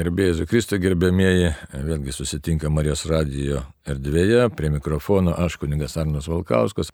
[0.00, 1.50] Gerbėjai Kristui gerbėmieji,
[1.84, 6.88] vėlgi susitinka Marijos radijo erdvėje, prie mikrofono aš kuningas Arnas Valkauskas.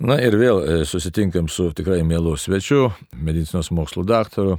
[0.00, 4.56] Na ir vėl e, susitinkam su tikrai mielu svečiu, medicinos mokslų daktaru,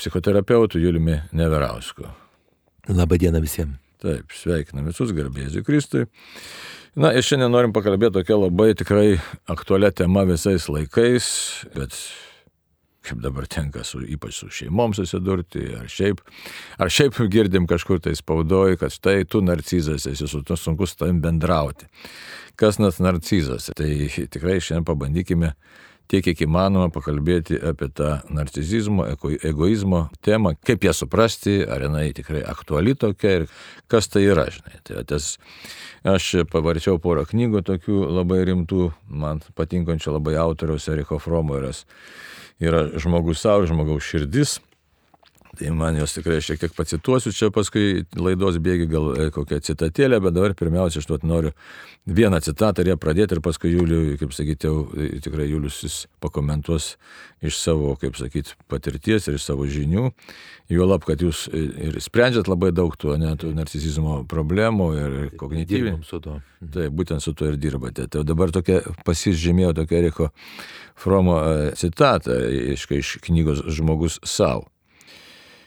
[0.00, 2.08] psichoterapeutu Juliumi Neverausku.
[2.90, 3.78] Labadiena visiems.
[4.02, 6.08] Taip, sveikinam visus gerbėjai Kristui.
[6.98, 9.08] Na ir šiandien norim pakalbėti tokia labai tikrai
[9.46, 11.28] aktualią temą visais laikais,
[11.78, 11.94] bet
[13.04, 16.22] kaip dabar tenka su, ypač su šeimom susidurti, ar šiaip,
[16.80, 20.98] ar šiaip girdim kažkur tai spaudoji, kad štai tu narcizas esi, su tu sunku su
[21.00, 21.88] tavim bendrauti.
[22.56, 23.70] Kas nas narcizas?
[23.76, 23.90] Tai
[24.30, 25.54] tikrai šiandien pabandykime
[26.10, 29.06] tiek, kiek įmanoma pakalbėti apie tą narcizizmo,
[29.44, 33.46] egoizmo temą, kaip ją suprasti, ar jinai tikrai aktuali tokia ir
[33.90, 34.80] kas tai yra, žinai.
[34.86, 35.34] Tai tas,
[36.06, 41.72] aš pavarčiau porą knygų tokių labai rimtų, man patinkančių labai autoriaus Eriko Fromo yra
[42.62, 44.58] yra žmogus savo, žmogaus širdis.
[45.58, 50.18] Tai man jos tikrai šiek tiek pacituosiu, čia paskui laidos bėgi gal e, kokią citatėlę,
[50.24, 51.52] bet dabar pirmiausia aš tuot noriu
[52.06, 55.98] vieną citatą ir ją pradėti ir paskui Juliui, kaip sakyti, jau e, tikrai Julius jis
[56.24, 56.94] pakomentuos
[57.44, 60.10] iš savo, kaip sakyti, patirties ir iš savo žinių.
[60.72, 66.02] Juolab, kad jūs e, ir sprendžiat labai daug tų, ne, tų narcisizmo problemų ir kognityvinių.
[66.08, 66.40] su to.
[66.74, 68.08] Tai būtent su to ir dirbate.
[68.10, 70.30] Tai dabar tokia pasižymėjo tokia Eriko
[70.98, 71.40] Fromo
[71.76, 72.36] citatą
[72.74, 74.70] iš, iš knygos Žmogus savo.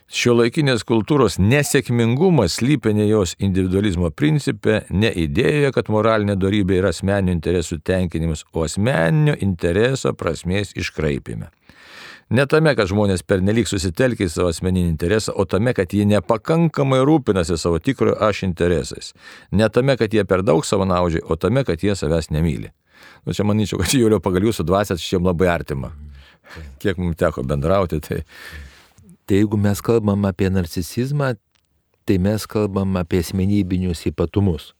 [0.07, 6.93] Šio laikinės kultūros nesėkmingumas lypia ne jos individualizmo principė, ne idėjoje, kad moralinė darybė yra
[6.93, 11.49] asmeninių interesų tenkinimas, o asmeninio intereso prasmės iškraipime.
[12.31, 17.01] Ne tame, kad žmonės pernelyg susitelkia į savo asmeninį interesą, o tame, kad jie nepakankamai
[17.07, 19.11] rūpinasi savo tikrojo aš interesais.
[19.51, 22.71] Ne tame, kad jie per daug savo naudžiai, o tame, kad jie savęs nemyli.
[23.27, 25.91] Nu, čia manyčiau, kad Julio pagal jūsų dvasę čia labai artima.
[26.79, 28.21] Kiek mums teko bendrauti, tai
[29.27, 31.33] Tai jeigu mes kalbam apie narcisizmą,
[32.07, 34.71] tai mes kalbam apie asmenybinius ypatumus.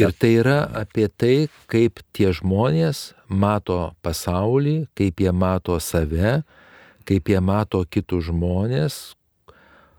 [0.00, 6.40] Ir tai yra apie tai, kaip tie žmonės mato pasaulį, kaip jie mato save,
[7.04, 9.00] kaip jie mato kitus žmonės,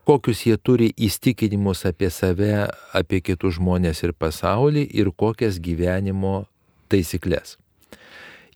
[0.10, 2.66] kokius jie turi įstikinimus apie save,
[2.98, 6.48] apie kitus žmonės ir pasaulį ir kokias gyvenimo
[6.90, 7.60] taisyklės.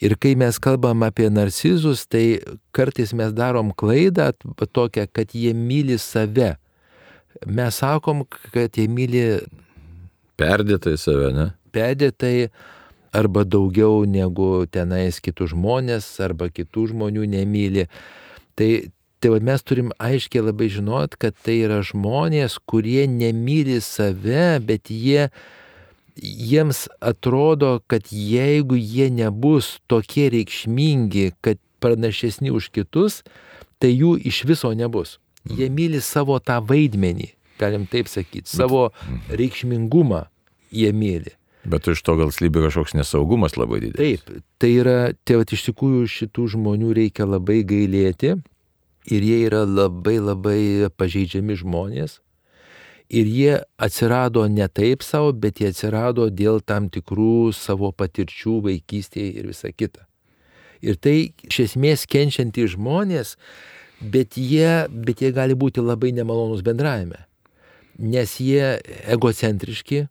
[0.04, 2.42] Ir kai mes kalbam apie narcizus, tai
[2.76, 6.56] kartais mes darom klaidą tokią, kad jie myli save.
[7.48, 9.24] Mes sakom, kad jie myli.
[10.40, 11.48] Perdėtai save, ne?
[11.76, 12.50] Perdėtai
[13.16, 17.88] arba daugiau negu tenais kitų žmonės, arba kitų žmonių nemyli.
[18.60, 18.70] Tai,
[19.24, 24.92] tai va, mes turim aiškiai labai žinot, kad tai yra žmonės, kurie nemyli save, bet
[24.92, 25.30] jie
[26.16, 33.22] jiems atrodo, kad jeigu jie nebus tokie reikšmingi, kad pranašesni už kitus,
[33.80, 35.20] tai jų iš viso nebus.
[35.46, 38.90] Jie myli savo tą vaidmenį, galim taip sakyti, savo
[39.30, 40.26] reikšmingumą
[40.74, 41.36] jie myli.
[41.66, 44.22] Bet iš to gal slypi kažkoks nesaugumas labai didelis.
[44.26, 48.36] Taip, tai yra, tai va, iš tikrųjų šitų žmonių reikia labai gailėti
[49.09, 50.59] ir jie yra labai labai
[50.97, 52.20] pažeidžiami žmonės
[53.10, 59.42] Ir jie atsirado ne taip savo, bet jie atsirado dėl tam tikrų savo patirčių vaikystėje
[59.42, 60.08] ir visa kita.
[60.82, 63.36] Ir tai iš esmės kenčiantys žmonės,
[64.02, 67.26] bet jie, bet jie gali būti labai nemalonus bendravime.
[68.02, 68.76] Nes jie
[69.08, 70.08] egocentriški,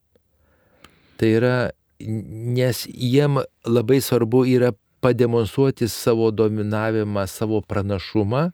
[1.21, 1.56] tai yra,
[2.00, 4.72] nes jiem labai svarbu yra
[5.04, 8.47] pademonstruoti savo dominavimą, savo pranašumą,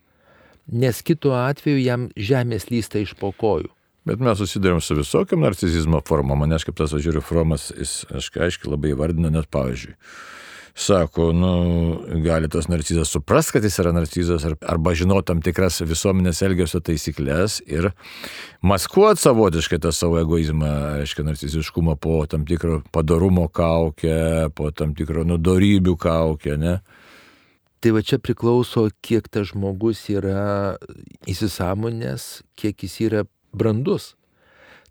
[0.67, 3.71] nes kitu atveju jam žemės lysta iš pokojų.
[4.11, 8.73] Bet mes susidurėm su visokiam narcizizmo formom, nes kaip tas žiūriu Fromas, jis aiškiai, aiškiai
[8.73, 9.95] labai vardina net pavyzdžiui.
[10.75, 11.51] Sako, nu,
[12.25, 17.61] gali tas narcizas suprast, kad jis yra narcizas, arba žinoti tam tikras visuomenės elgesio taisyklės
[17.71, 17.91] ir
[18.67, 25.23] maskuoti savotiškai tą savo egoizmą, aiškiai, narciziškumą po tam tikro padarumo kaukę, po tam tikro
[25.29, 26.81] nudorybių kaukę, ne?
[27.81, 30.79] Tai va čia priklauso, kiek tas žmogus yra
[31.31, 34.15] įsisamonęs, kiek jis yra brandus.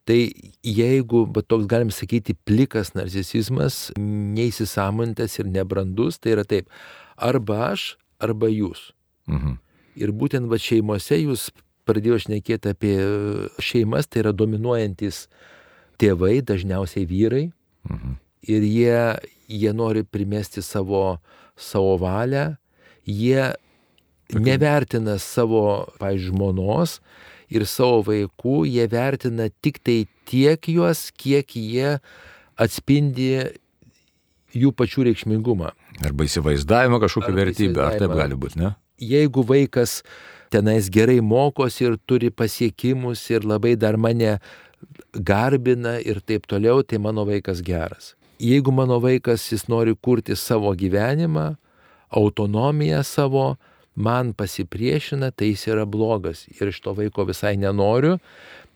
[0.10, 0.18] Tai
[0.66, 6.70] jeigu, bet toks galim sakyti, plikas narcisizmas, neįsisamontas ir nebrandus, tai yra taip,
[7.16, 8.90] arba aš, arba jūs.
[9.30, 9.60] Mhm.
[10.00, 11.50] Ir būtent va šeimose jūs
[11.90, 12.96] pradėjo šnekėti apie
[13.62, 15.28] šeimas, tai yra dominuojantis
[16.02, 17.46] tėvai, dažniausiai vyrai.
[17.90, 18.18] Mhm.
[18.50, 19.00] Ir jie,
[19.52, 21.20] jie nori primesti savo,
[21.60, 22.56] savo valią,
[23.06, 23.52] jie
[24.34, 27.00] nevertina savo, pavyzdžiui, žmonos,
[27.50, 31.98] ir savo vaikų, jie vertina tik tai tiek juos, kiek jie
[32.60, 33.32] atspindi
[34.56, 35.74] jų pačių reikšmingumą.
[36.06, 38.74] Arba įsivaizdavimo kažkokią vertybę, ar taip gali būti, ne?
[39.00, 40.02] Jeigu vaikas
[40.52, 44.38] tenais gerai mokosi ir turi pasiekimus ir labai dar mane
[45.14, 48.14] garbina ir taip toliau, tai mano vaikas geras.
[48.40, 51.58] Jeigu mano vaikas jis nori kurti savo gyvenimą,
[52.10, 53.58] autonomiją savo,
[54.00, 58.18] man pasipriešina, tai jis yra blogas ir iš to vaiko visai nenoriu,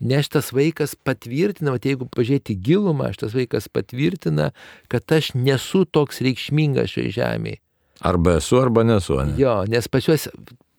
[0.04, 4.52] nes tas vaikas patvirtina, vat, jeigu pažiūrėti gilumą, šitas vaikas patvirtina,
[4.92, 7.62] kad aš nesu toks reikšmingas šioje žemėje.
[8.04, 9.16] Arba esu, arba nesu.
[9.24, 9.38] Ne?
[9.40, 10.28] Jo, nes pas juos,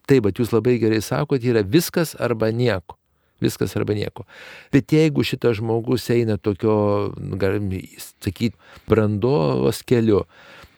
[0.05, 2.99] taip, bet jūs labai gerai sakote, yra viskas arba nieko.
[3.43, 4.27] Viskas arba nieko.
[4.73, 6.77] Bet jeigu šitas žmogus eina tokio,
[7.41, 7.73] galim
[8.21, 8.59] sakyti,
[8.89, 10.27] brandos keliu,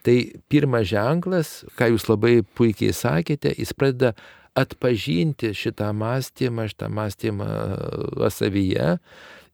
[0.05, 0.17] tai
[0.51, 4.13] pirmas ženklas, ką jūs labai puikiai sakėte, jis pradeda
[4.57, 7.47] atpažinti šitą mąstymą, šitą mąstymą
[8.33, 8.97] savyje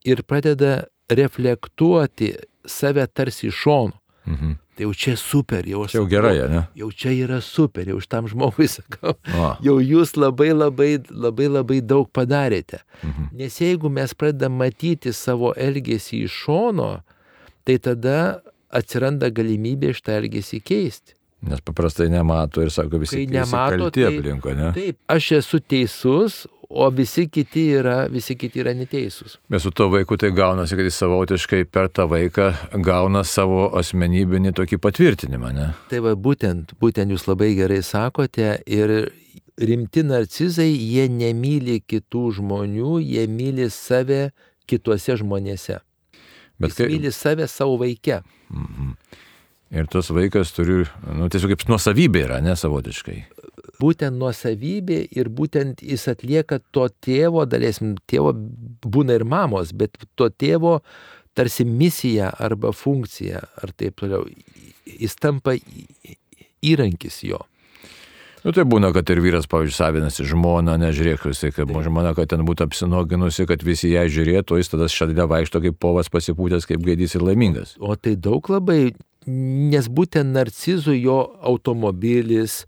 [0.05, 2.33] ir pradeda reflektuoti
[2.65, 3.99] save tarsi iš šono.
[4.25, 4.59] Mhm.
[4.73, 5.83] Tai jau čia super, jau.
[5.85, 6.63] Čia jau gerai, ne?
[6.79, 9.13] Jau čia yra super, jau šitam žmogui sakau.
[9.35, 9.49] O.
[9.61, 12.81] Jau jūs labai labai labai labai daug padarėte.
[13.03, 13.27] Mhm.
[13.37, 16.89] Nes jeigu mes pradedam matyti savo elgesį iš šono,
[17.67, 18.41] tai tada
[18.73, 21.15] atsiranda galimybė šitą elgesį keisti.
[21.43, 24.69] Nes paprastai nemato ir sako visi, Kai visi nemato, kalti tai- aplinko, ne?
[24.75, 29.35] Taip, aš esu teisus, o visi kiti yra, visi kiti yra neteisūs.
[29.51, 32.47] Bet su to vaiku tai gaunasi, kad jis savotiškai per tą vaiką
[32.81, 35.67] gauna savo asmenybinį tokį patvirtinimą, ne?
[35.91, 39.11] Tai va būtent, būtent jūs labai gerai sakote ir
[39.59, 44.31] rimti narcizai, jie nemyli kitų žmonių, jie myli save
[44.65, 45.81] kituose žmonėse.
[46.61, 48.21] Bet kai, myli save savo vaikę.
[49.73, 50.83] ir tas vaikas turi,
[51.17, 53.17] nu, tiesiog kaip nuosavybė yra, ne savotiškai.
[53.81, 58.35] Būtent nuosavybė ir būtent jis atlieka to tėvo, dalesim, tėvo
[58.85, 60.79] būna ir mamos, bet to tėvo
[61.33, 64.27] tarsi misija arba funkcija ar taip toliau.
[64.85, 65.55] Jis tampa
[66.63, 67.41] įrankis jo.
[68.43, 72.43] Nu tai būna, kad ir vyras, pavyzdžiui, savinasi žmoną, nežiūrėk, jisai, kad žmona, kad ten
[72.43, 77.15] būtų apsinoginusi, kad visi ją žiūrėtų, jis tada šalia vaikšto kaip povas pasipūtęs, kaip gaidys
[77.15, 77.77] ir laimingas.
[77.79, 78.91] O tai daug labai,
[79.23, 82.65] nes būtent narcizų jo automobilis,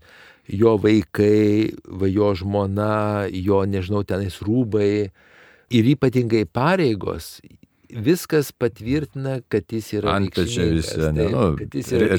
[0.48, 4.90] jo vaikai, va jo žmona, jo, nežinau, tenais rūbai
[5.76, 7.34] ir ypatingai pareigos,
[7.90, 11.44] viskas patvirtina, kad jis yra reikšmingas, visi, ne, nu,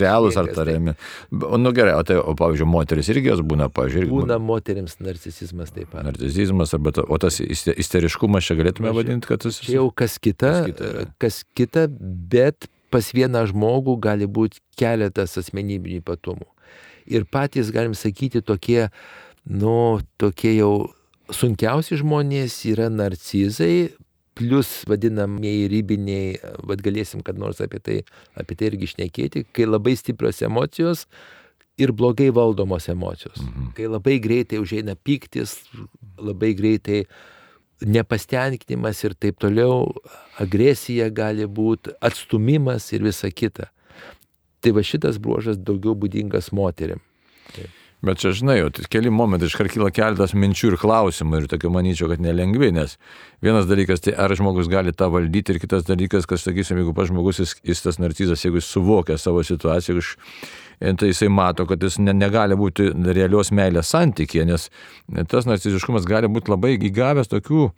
[0.01, 0.93] realūs ar tariami.
[1.33, 5.73] O, nu gerai, o, tai, o pavyzdžiui, moteris irgi jos būna, irgi Būna moteriams narcisizmas
[5.75, 6.05] taip pat.
[6.07, 9.59] narcizizmas, arba ta, o tas iste- isteriškumas čia galėtume vadinti, kad tas...
[9.67, 11.87] Jau kas kita, Kas kita, kas kita,
[12.31, 16.47] bet pas vieną žmogų gali būti keletas asmenybinių ypatumų.
[17.07, 18.89] Ir patys, galim sakyti, tokie,
[19.47, 20.89] nu, tokie jau
[21.31, 23.89] sunkiausi žmonės yra narcizai,
[24.37, 26.37] plus vadinamieji ribiniai,
[26.69, 27.97] vad galėsim kad nors apie tai,
[28.37, 31.07] apie tai irgi išnekėti, kai labai stiprios emocijos
[31.77, 33.41] ir blogai valdomos emocijos.
[33.41, 33.71] Mhm.
[33.77, 35.57] Kai labai greitai užeina piktis,
[36.17, 37.05] labai greitai
[37.81, 39.91] nepastenkinimas ir taip toliau,
[40.41, 43.69] agresija gali būti, atstumimas ir visa kita.
[44.61, 47.01] Tai va šitas bruožas daugiau būdingas moteriam.
[48.05, 52.11] Bet čia, žinai, jau keli momentai iškart kyla keletas minčių ir klausimų ir tokių manyčiau,
[52.11, 52.93] kad nelengvi, nes
[53.41, 57.09] vienas dalykas, tai ar žmogus gali tą valdyti ir kitas dalykas, kas, sakysim, jeigu pas
[57.09, 60.13] žmogus, jis, jis tas narcizas, jeigu jis suvokia savo situaciją, iš,
[60.77, 64.67] tai jisai mato, kad jis ne, negali būti realios meilės santykėje, nes
[65.29, 67.69] tas narciziškumas gali būti labai įgavęs tokių,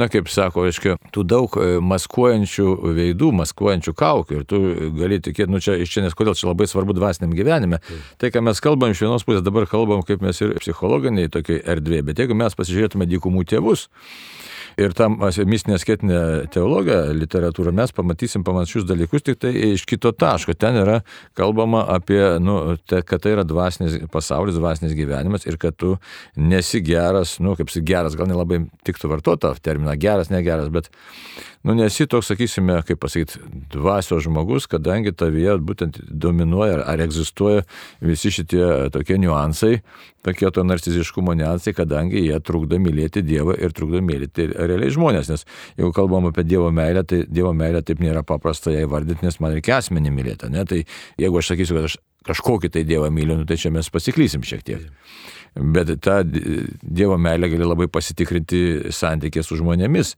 [0.00, 4.60] na kaip sako, aiškiai, tų daug e, maskuojančių veidų, maskuojančių kaukių ir tu
[4.98, 7.80] gali tikėti, nu čia iš čia, nes kodėl čia labai svarbu dvasiniam gyvenime.
[8.18, 12.08] Tai, ką mes kalbam iš vienos pusės, dabar kalbam kaip mes ir psichologiniai tokiai erdvėje,
[12.10, 13.86] bet jeigu mes pasižiūrėtume dykumų tėvus,
[14.80, 16.20] Ir tam mistinė skėtinė
[16.54, 20.56] teologija, literatūra, mes pamatysim panašius dalykus, tik tai iš kito taško.
[20.58, 21.00] Ten yra
[21.38, 25.94] kalbama apie, nu, te, kad tai yra dvasinis pasaulis, dvasinis gyvenimas ir kad tu
[26.36, 30.90] nesi geras, nu, kaip si geras, gal nelabai tiktų vartoti tą terminą, geras, negeras, bet,
[31.62, 37.62] nu, nesi toks, sakysime, kaip pasakyti, dvasios žmogus, kadangi tavyje būtent dominuoja ar, ar egzistuoja
[38.02, 39.78] visi šitie tokie niuansai,
[40.24, 45.46] tokie to narciziškumo niuansai, kadangi jie trukdo mylėti Dievą ir trukdo mylėti realiai žmonės, nes
[45.78, 49.56] jeigu kalbam apie Dievo meilę, tai Dievo meilė taip nėra paprasta ją įvardinti, nes man
[49.56, 50.64] reikia asmenį mylėti, ne?
[50.68, 50.82] Tai
[51.20, 54.64] jeigu aš sakysiu, kad aš kažkokį tai Dievą myliu, nu, tai čia mes pasiklysim šiek
[54.66, 54.90] tiek.
[55.54, 56.16] Bet tą
[56.82, 60.14] Dievo meilę gali labai pasitikrinti santykė su žmonėmis.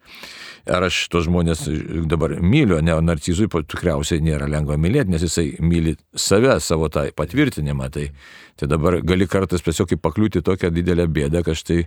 [0.73, 1.67] Ar aš tos žmonės
[2.09, 7.91] dabar myliu, ne, narcizui tikriausiai nėra lengva mylėti, nes jisai myli save, savo tą patvirtinimą.
[7.93, 8.09] Tai,
[8.57, 11.83] tai dabar gali kartais tiesiog pakliūti tokią didelę bėdą, kad štai,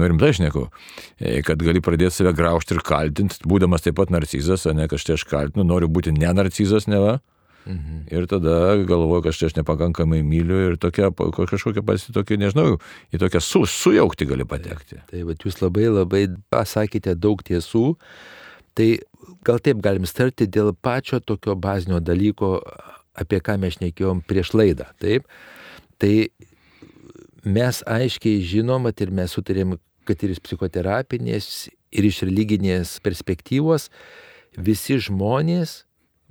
[0.00, 0.66] nu rimtai aš neku,
[1.44, 5.20] kad gali pradėti save graužti ir kaltinti, būdamas taip pat narcizas, o ne kad štai
[5.20, 7.18] aš kaltinu, noriu būti ne narcizas, ne va.
[7.66, 8.06] Mhm.
[8.14, 12.78] Ir tada galvoju, kad aš nepakankamai myliu ir tokia, kažkokia pasi tokia, nežinau,
[13.12, 15.02] į tokią su, sujaukti gali patekti.
[15.10, 16.22] Tai, va, jūs labai labai
[16.52, 17.92] pasakėte daug tiesų.
[18.78, 18.88] Tai
[19.44, 22.58] gal taip galim starti dėl pačio tokio bazinio dalyko,
[23.18, 24.88] apie ką mes šnekėjom prieš laidą.
[25.02, 25.26] Taip.
[25.98, 26.14] Tai
[27.44, 29.76] mes aiškiai žinom, ir mes sutarėm,
[30.08, 33.88] kad ir iš psichoterapinės, ir iš religinės perspektyvos
[34.56, 35.82] visi žmonės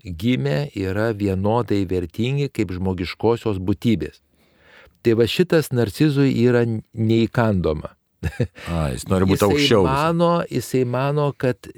[0.04, 4.22] gimę yra vienodai vertingi kaip žmogiškosios būtybės.
[5.04, 7.94] Tai va šitas narcizui yra neįkandoma.
[8.74, 9.86] A, jis nori būti aukščiau.
[9.86, 11.70] Mano, jisai mano, kad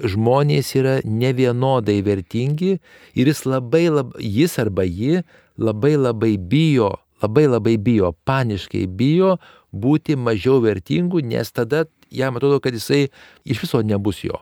[0.00, 5.20] žmonės yra nevienodai vertingi ir jis labai, labai, jis arba ji
[5.60, 9.36] labai labai bijo, labai labai bijo, paniškai bijo
[9.70, 13.08] būti mažiau vertingų, nes tada jam atrodo, kad jisai
[13.44, 14.40] iš viso nebus jo.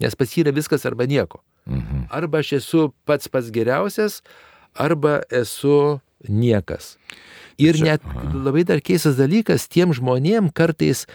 [0.00, 1.40] Nes pas jį yra viskas arba nieko.
[1.66, 2.06] Mhm.
[2.10, 4.22] Arba aš esu pats pats geriausias,
[4.74, 6.96] arba esu niekas.
[7.58, 8.30] Ir Čia, net aha.
[8.46, 11.06] labai dar keistas dalykas, tiem žmonėm kartais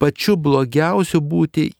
[0.00, 1.70] pačiu blogiausiu būti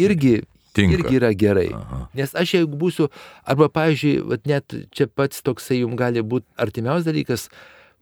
[0.00, 0.40] irgi,
[0.72, 0.96] Tinka.
[0.96, 1.68] irgi yra gerai.
[1.76, 2.08] Aha.
[2.16, 3.10] Nes aš jeigu būsiu,
[3.44, 7.48] arba, pavyzdžiui, net čia pats toksai jums gali būti artimiausias dalykas,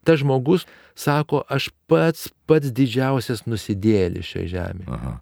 [0.07, 4.89] tas žmogus sako, aš pats pats didžiausias nusidėlis šioje žemėje.
[4.95, 5.19] Aha.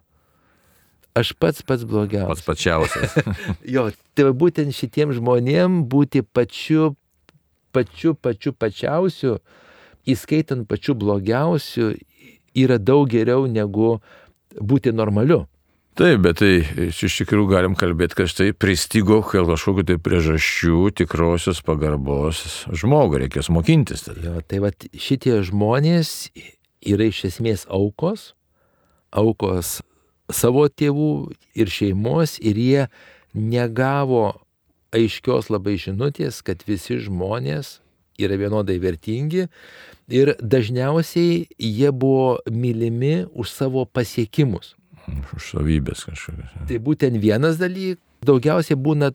[1.13, 2.41] Aš pats pats blogiausias.
[2.41, 3.13] Pats pačiausias.
[3.75, 3.85] jo,
[4.17, 6.95] tai būtent šitiem žmonėm būti pačiu,
[7.75, 9.37] pačiu, pačiu pačiausiu,
[10.09, 11.93] įskaitant pačiu blogiausiu,
[12.57, 13.99] yra daug geriau negu
[14.57, 15.43] būti normaliu.
[15.93, 22.65] Taip, bet tai iš tikrųjų galim kalbėti, kad štai pristigo kažkokiu tai priežasčių tikrosios pagarbos
[22.73, 24.07] žmogui, reikės mokintis.
[24.07, 24.23] Tada.
[24.25, 26.31] Jo, tai va šitie žmonės
[26.81, 28.31] yra iš esmės aukos,
[29.13, 29.83] aukos
[30.31, 32.85] savo tėvų ir šeimos ir jie
[33.33, 34.43] negavo
[34.93, 37.79] aiškios labai žinutės, kad visi žmonės
[38.21, 39.47] yra vienodai vertingi
[40.13, 44.75] ir dažniausiai jie buvo mylimi už savo pasiekimus.
[45.35, 46.53] Už savybės kažkokias.
[46.69, 49.11] Tai būtent vienas dalykas, daugiausiai būna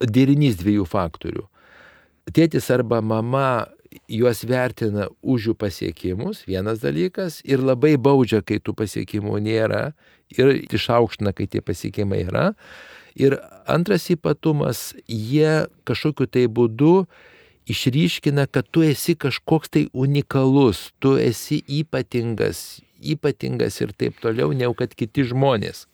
[0.00, 1.44] dėrinys dviejų faktorių.
[2.34, 3.68] Tėtis arba mama
[4.10, 9.90] juos vertina už jų pasiekimus, vienas dalykas, ir labai baudžia, kai tų pasiekimų nėra,
[10.36, 12.46] ir išaukština, kai tie pasiekimai yra.
[13.18, 17.08] Ir antras ypatumas, jie kažkokiu tai būdu
[17.70, 24.78] išryškina, kad tu esi kažkoks tai unikalus, tu esi ypatingas, ypatingas ir taip toliau, negu
[24.78, 25.86] kad kiti žmonės.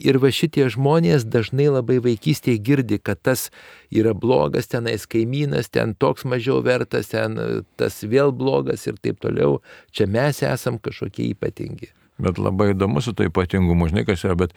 [0.00, 3.48] Ir va šitie žmonės dažnai labai vaikystėje girdi, kad tas
[3.92, 7.36] yra blogas, tenais kaimynas, ten toks mažiau vertas, ten
[7.76, 9.58] tas vėl blogas ir taip toliau.
[9.92, 11.92] Čia mes esam kažkokie ypatingi.
[12.20, 14.56] Bet labai įdomu su to ypatingumu, žinai, kas yra, bet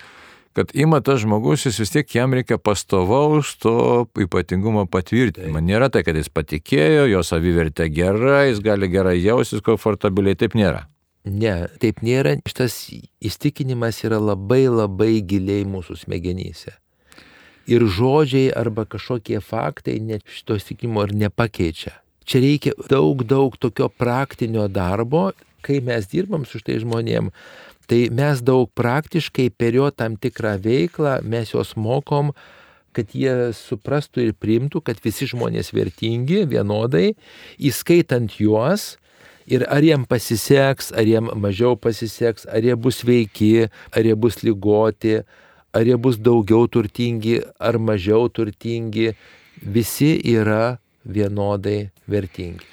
[0.53, 5.59] kad ima tas žmogus, jis vis tiek jam reikia pastovaus to ypatingumo patvirtinimo.
[5.59, 5.65] Tai.
[5.65, 10.85] Nėra tai, kad jis patikėjo, jo savivertė gera, jis gali gerai jausis komfortabiliai, taip nėra.
[11.23, 12.35] Ne, taip nėra.
[12.43, 12.75] Šitas
[13.23, 16.75] įstikinimas yra labai labai giliai mūsų smegenyse.
[17.71, 19.95] Ir žodžiai arba kažkokie faktai
[20.27, 21.95] šito įstikinimo ir nepakeičia.
[22.27, 25.31] Čia reikia daug, daug tokio praktinio darbo,
[25.63, 27.31] kai mes dirbam su štai žmonėm.
[27.87, 32.31] Tai mes daug praktiškai per jo tam tikrą veiklą, mes juos mokom,
[32.95, 37.13] kad jie suprastų ir priimtų, kad visi žmonės vertingi vienodai,
[37.59, 38.93] įskaitant juos,
[39.47, 44.39] Ir ar jiem pasiseks, ar jiem mažiau pasiseks, ar jie bus veiki, ar jie bus
[44.43, 45.19] lygoti,
[45.73, 49.11] ar jie bus daugiau turtingi, ar mažiau turtingi,
[49.63, 52.63] visi yra vienodai vertingi.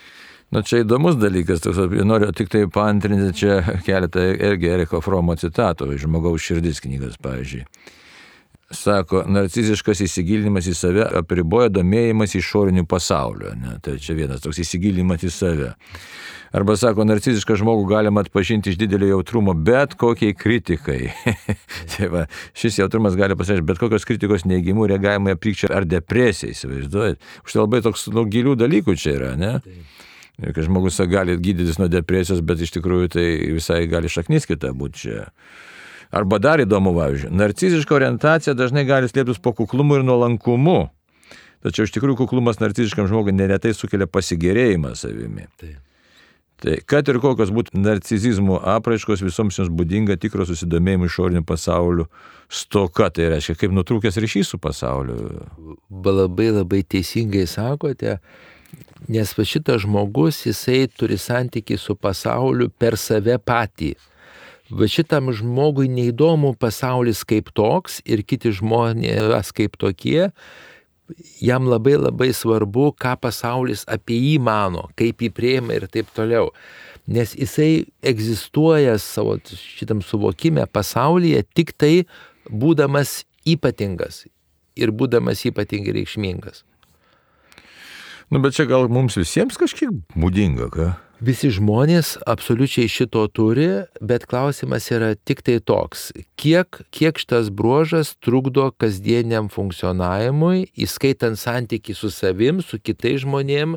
[0.51, 5.93] Na čia įdomus dalykas, toks, noriu tik tai paantrinti čia keletą irgi Eriko Fromo citatų,
[6.03, 7.63] žmogaus širdis knygas, pavyzdžiui.
[8.71, 13.51] Sako, narciziškas įsigilinimas į save apriboja domėjimas išoriniu pasauliu.
[13.59, 13.73] Ne?
[13.83, 15.73] Tai čia vienas toks įsigilinimas į save.
[16.55, 21.01] Arba sako, narcizišką žmogų galima atpažinti iš didelio jautrumo bet kokiai kritikai.
[21.97, 22.25] tai va,
[22.59, 27.19] šis jautrumas gali pasireikšti bet kokios kritikos neįgimų reagavimui apykčio ar depresijai, įsivaizduojat.
[27.43, 29.57] Už tai labai toks nu, gilių dalykų čia yra, ne?
[30.41, 33.27] Ir kad žmogus gali gydytis nuo depresijos, bet iš tikrųjų tai
[33.59, 35.27] visai gali šaknis kita būti čia.
[36.11, 40.89] Arba dar įdomu, pavyzdžiui, narciziška orientacija dažnai gali slėptis po kuklumu ir nuolankumu.
[41.63, 45.47] Tačiau iš tikrųjų kuklumas narciziškam žmogui neretai sukelia pasigėrėjimą savimi.
[45.61, 45.79] Taip.
[46.61, 52.05] Tai kad ir kokios būtų narcizizmo apraiškos, visoms jums būdinga tikro susidomėjimo išoriniu pasauliu
[52.53, 55.47] stoka, tai reiškia kaip nutrūkęs ryšys su pasauliu.
[55.89, 58.19] Labai labai teisingai sakote,
[59.09, 63.95] nes šitas žmogus, jisai turi santykių su pasauliu per save patį.
[64.71, 70.31] Va šitam žmogui neįdomu pasaulis kaip toks ir kiti žmonės kaip tokie,
[71.43, 76.53] jam labai labai svarbu, ką pasaulis apie jį mano, kaip jį prieima ir taip toliau.
[77.11, 81.95] Nes jisai egzistuoja savo šitam suvokime pasaulyje tik tai
[82.47, 84.27] būdamas ypatingas
[84.79, 86.63] ir būdamas ypatingai reikšmingas.
[88.31, 90.85] Nu, bet čia gal mums visiems kažkiek būdinga, ką?
[91.21, 93.67] Visi žmonės absoliučiai šito turi,
[93.99, 96.07] bet klausimas yra tik tai toks,
[96.39, 103.77] kiek, kiek šitas bruožas trukdo kasdieniam funkcionavimui, įskaitant santyki su savim, su kitais žmonėm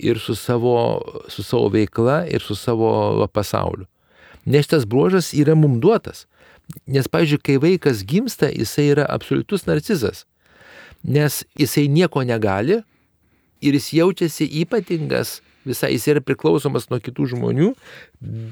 [0.00, 0.74] ir su savo,
[1.28, 3.84] su savo veikla ir su savo pasauliu.
[4.48, 6.24] Nes šitas bruožas yra mum duotas.
[6.88, 10.24] Nes, pavyzdžiui, kai vaikas gimsta, jisai yra absoliutus narcizas.
[11.04, 12.80] Nes jisai nieko negali
[13.60, 17.72] ir jis jaučiasi ypatingas visai jis yra priklausomas nuo kitų žmonių,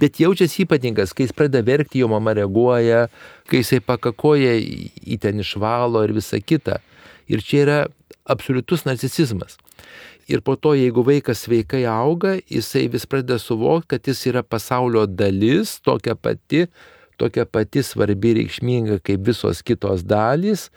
[0.00, 3.06] bet jaučiasi ypatingas, kai jis pradeda verkti, jo mama reaguoja,
[3.48, 6.82] kai jisai pakakoja į ten išvalo ir visa kita.
[7.28, 7.78] Ir čia yra
[8.28, 9.56] absoliutus narcisizmas.
[10.28, 15.06] Ir po to, jeigu vaikas sveikai auga, jisai vis pradeda suvokti, kad jis yra pasaulio
[15.08, 16.66] dalis, tokia pati,
[17.18, 20.68] tokia pati svarbi reikšminga kaip visos kitos dalys,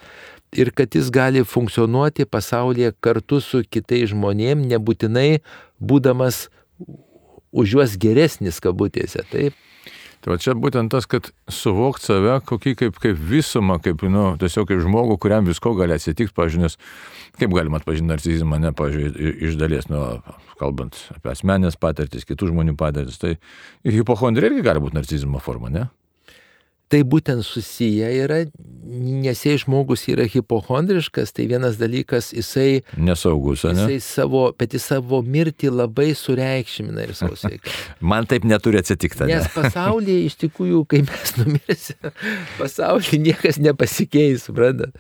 [0.52, 5.42] ir kad jis gali funkcionuoti pasaulyje kartu su kitais žmonėm, nebūtinai
[5.80, 6.48] būdamas
[7.52, 9.24] už juos geresnis kabutėse.
[9.32, 9.56] Taip.
[10.22, 14.68] Tai va čia būtent tas, kad suvokti save kokį kaip, kaip visumą, kaip, nu, tiesiog
[14.70, 16.78] kaip žmogų, kuriam visko gali atsitikti, pažinės,
[17.42, 20.04] kaip galima atpažinti narcizmą, ne, pažiūrėjau, iš dalies, nu,
[20.62, 23.34] kalbant apie asmenės patirtis, kitų žmonių patirtis, tai
[23.82, 25.88] hipochondrija irgi gali būti narcizmo forma, ne?
[26.92, 28.42] Tai būtent susiję yra,
[28.92, 32.82] nes jei žmogus yra hipochondriškas, tai vienas dalykas, jisai...
[33.00, 33.88] Nesaugus, ne?
[33.88, 37.74] Jisai savo, bet jis savo mirtį labai sureikšmina ir savo sveikatą.
[38.12, 39.30] Man taip neturi atsitikti.
[39.32, 39.54] Nes ne?
[39.56, 42.14] pasaulyje iš tikrųjų, kai mes numirsime,
[42.60, 44.98] pasaulyje niekas nepasikeis, suprantat.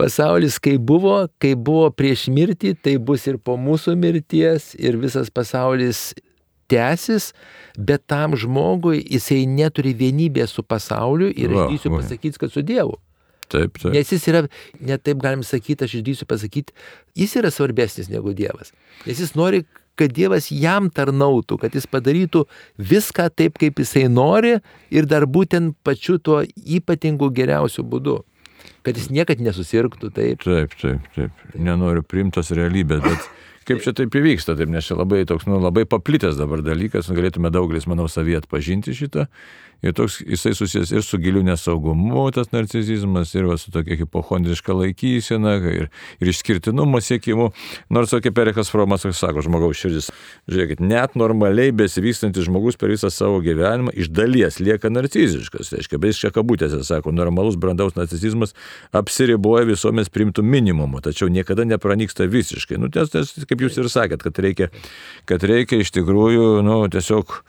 [0.00, 5.28] Pasaulis, kai buvo, kai buvo prieš mirtį, tai bus ir po mūsų mirties ir visas
[5.30, 6.10] pasaulis
[6.72, 7.30] tęsis,
[7.76, 12.98] bet tam žmogui jisai neturi vienybės su pasauliu ir aš drįsiu pasakyti, kad su Dievu.
[13.52, 13.92] Taip, taip.
[13.92, 14.46] Nes jis yra,
[14.80, 16.74] net taip galim sakyti, aš išdrysiu pasakyti,
[17.18, 18.72] jis yra svarbesnis negu Dievas.
[19.04, 19.62] Nes jis nori,
[20.00, 22.46] kad Dievas jam tarnautų, kad jis padarytų
[22.80, 24.56] viską taip, kaip jisai nori
[24.90, 28.22] ir dar būtent pačiu tuo ypatingu geriausiu būdu.
[28.86, 30.42] Kad jis niekad nesusirgtų, taip.
[30.44, 31.46] Taip, taip, taip.
[31.54, 33.28] Nenoriu primtos realybės, bet
[33.68, 37.52] kaip čia taip įvyksta, taip, nes čia labai toks, nu, labai paplitęs dabar dalykas, galėtume
[37.54, 39.28] daugelis, manau, savyje atpažinti šitą
[39.82, 44.76] Ir toks, jisai susijęs ir su giliu nesaugumu, tas narcizizmas, ir va, su tokia hipochondriška
[44.78, 45.88] laikysena, ir,
[46.22, 47.48] ir išskirtinumo siekimu.
[47.90, 50.12] Nors, kaip Erikas Fromas sako, žmogaus širdis,
[50.46, 55.72] žiūrėkit, net normaliai besivystantis žmogus per visą savo gyvenimą iš dalies lieka narciziškas.
[55.72, 58.54] Tai reiškia, be iškia kabutėse, sako, normalus brandaus narcizizmas
[58.94, 62.78] apsiriboja visuomės primtų minimumu, tačiau niekada nepranyksta visiškai.
[62.78, 64.70] Nu, ties, ties, kaip jūs ir sakėt, kad reikia,
[65.26, 67.42] kad reikia iš tikrųjų, nu, tiesiog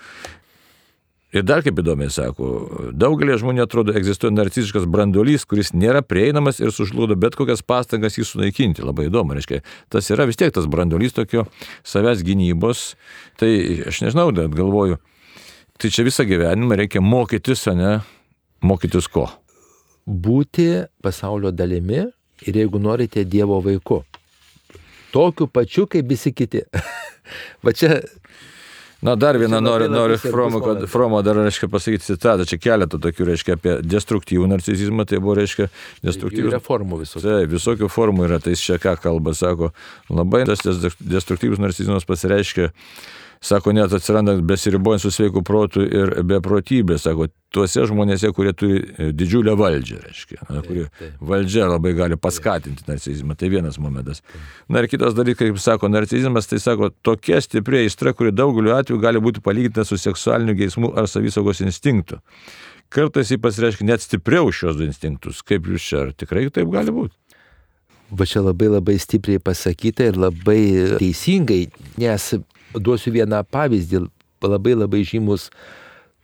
[1.33, 2.47] Ir dar kaip įdomiai sako,
[2.93, 8.27] daugelį žmonių atrodo egzistuoja narciziškas brandolys, kuris nėra prieinamas ir sužludo bet kokias pastangas jį
[8.29, 8.85] sunaikinti.
[8.85, 11.47] Labai įdomu, reiškia, tas yra vis tiek tas brandolys tokio
[11.89, 12.91] savęs gynybos.
[13.41, 13.49] Tai
[13.89, 14.99] aš nežinau, bet galvoju,
[15.81, 17.95] tai čia visą gyvenimą reikia mokytis, ne?
[18.61, 19.25] Mokytis ko?
[20.05, 22.03] Būti pasaulio dalimi
[22.45, 24.03] ir jeigu norite Dievo vaiku.
[25.13, 26.61] Tokiu pačiu kaip visi kiti.
[27.65, 28.03] Va čia
[29.03, 33.25] Na, dar vieną noriu, noriu Fromo, kad, Fromo dar, reiškia, pasakyti citatą, čia keletą tokių,
[33.27, 35.67] reiškia, apie destruktyvų narcisizmą, tai buvo, reiškia,
[36.07, 36.53] destruktyvų.
[36.53, 37.23] Yra formų visokių.
[37.25, 39.73] Tai, visokių formų yra, tai jis čia ką kalba, sako,
[40.07, 42.71] labai tas destruktyvus narcisizmas pasireiškia
[43.43, 49.09] sako, net atsiranda besiribojant su sveiku protu ir beprotybė, sako, tuose žmonėse, kurie turi e,
[49.13, 50.85] didžiulę valdžią, reiškia, na, kuri
[51.21, 54.23] valdžia labai gali paskatinti narcizmą, tai vienas momentas.
[54.71, 59.01] Na ir kitas dalykas, kaip sako, narcizmas, tai sako, tokia stipri aistra, kuri daugeliu atveju
[59.03, 62.21] gali būti palyginta su seksualiniu geismu ar savisaugos instinktu.
[62.93, 65.41] Kartais jį pasireiškia net stipriau šios du instinktus.
[65.45, 67.15] Kaip jūs čia, ar tikrai taip gali būti?
[68.13, 70.59] Va čia labai labai stipriai pasakyta ir labai
[71.01, 71.63] teisingai,
[71.97, 72.27] nes
[72.79, 74.03] duosiu vieną pavyzdį,
[74.43, 75.49] labai labai žymus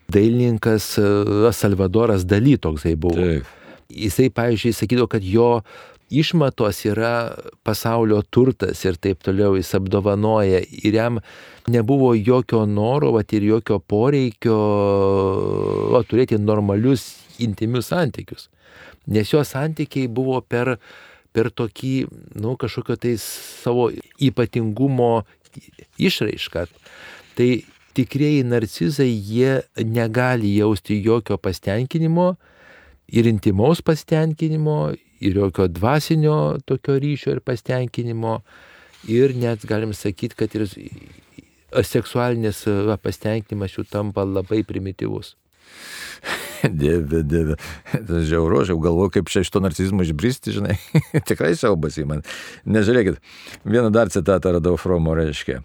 [0.10, 3.20] dailininkas e, Salvadoras Daly toksai buvo.
[3.20, 3.56] Taip.
[3.90, 5.62] Jisai, pavyzdžiui, sakydavo, kad jo
[6.10, 7.36] išmatos yra
[7.66, 11.20] pasaulio turtas ir taip toliau jis apdovanoja ir jam
[11.70, 14.58] nebuvo jokio noro, vat, ir jokio poreikio
[15.94, 18.50] va, turėti normalius intimius santykius.
[19.10, 20.78] Nes jo santykiai buvo per,
[21.34, 21.94] per tokį,
[22.42, 23.90] nu, kažkokio tai savo
[24.22, 25.24] ypatingumo
[26.00, 26.66] išraišką.
[27.38, 27.50] Tai
[27.98, 32.34] tikrieji narcizai, jie negali jausti jokio pasitenkinimo
[33.12, 38.40] ir intimaus pasitenkinimo ir jokio dvasinio tokio ryšio ir pastenkinimo.
[39.08, 40.66] Ir net galim sakyti, kad ir
[41.88, 42.66] seksualinis
[43.00, 45.38] pastenkinimas jų tampa labai primityvus.
[46.82, 47.58] Dieve, dieve.
[47.94, 50.78] Tas žiauru, aš jau galvoju, kaip čia iš to narcizmo išbristi, žinai.
[51.30, 52.24] Tikrai siaubas į man.
[52.70, 53.20] Nežiūrėkit,
[53.66, 55.62] vieną dar citatą radau Fromo, reiškia.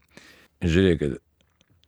[0.65, 1.19] Žiūrėkit,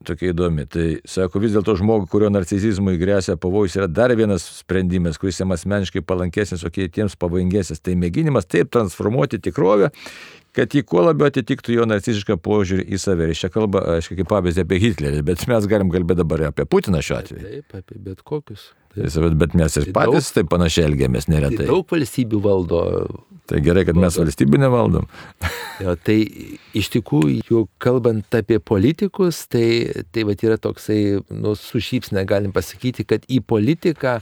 [0.07, 0.67] tokia įdomi.
[0.71, 5.55] Tai sako, vis dėlto žmogui, kurio narcizizmui grėsia pavojus, yra dar vienas sprendimas, kuris jam
[5.55, 7.83] asmeniškai palankesnis, o kitiems pavojingesnis.
[7.83, 9.91] Tai mėginimas taip transformuoti tikrovę,
[10.57, 13.31] kad jį kuo labiau atitiktų jo narcizišką požiūrį į save.
[13.33, 17.03] Ir čia kalba, aišku, kaip pavyzdį apie Hitlerį, bet mes galim kalbėti dabar apie Putiną
[17.05, 17.47] šiuo atveju.
[17.47, 18.71] Taip, apie bet kokius.
[18.97, 21.67] Bet, mes ir patys taip panašiai elgiamės neretai.
[21.67, 22.83] Tai daug valstybių valdo.
[23.47, 25.05] Tai gerai, kad mes valstybį nevaldom.
[25.85, 26.17] jo, tai
[26.75, 32.55] iš tikrųjų, jau kalbant apie politikus, tai, tai va yra toksai, nu, su šypsne galim
[32.57, 34.19] pasakyti, kad į politiką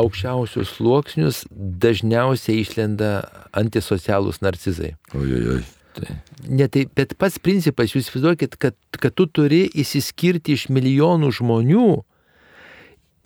[0.00, 3.12] aukščiausius sluoksnius dažniausiai išlenda
[3.54, 4.94] antisocialūs narcizai.
[5.14, 5.60] Ojojoj.
[5.94, 6.16] Tai.
[6.48, 11.90] Ne, tai, bet pats principas, jūs įsivaizduokit, kad, kad tu turi įsiskirti iš milijonų žmonių,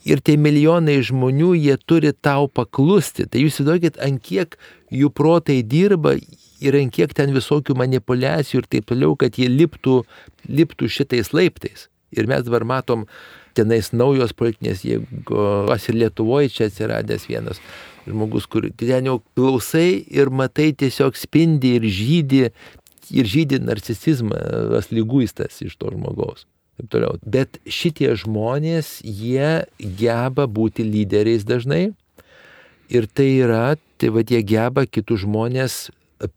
[0.07, 3.27] ir tie milijonai žmonių, jie turi tau paklusti.
[3.27, 4.55] Tai jūs įsivaizduokit, ant kiek
[4.93, 6.15] jų protai dirba
[6.63, 10.01] ir ant kiek ten visokių manipulacijų ir taip toliau, kad jie liptų,
[10.47, 11.87] liptų šitais laiptais.
[12.15, 13.05] Ir mes dabar matom
[13.57, 17.59] tenais naujos politinės jėgos ir Lietuvoje čia atsiradęs vienas
[18.07, 22.47] žmogus, kur ten jau klausai ir matai tiesiog spindi ir žydi,
[23.13, 26.47] ir žydi narcisizmas, lyguistas iš to žmogaus
[26.79, 27.19] taip toliau.
[27.23, 31.89] Bet šitie žmonės, jie geba būti lyderiais dažnai.
[32.89, 35.89] Ir tai yra, tai vad jie geba kitus žmonės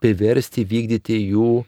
[0.02, 1.62] priversti vykdyti jų